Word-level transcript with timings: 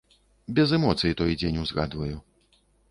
Без 0.55 0.69
эмоцый 0.79 1.13
той 1.21 1.31
дзень 1.39 1.61
узгадваю. 1.67 2.17